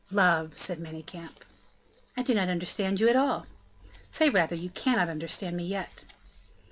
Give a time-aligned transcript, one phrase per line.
[0.09, 1.43] "Love," said Manicamp.
[2.17, 3.45] "I do not understand you at all."
[4.09, 6.05] "Say rather, you cannot understand me yet."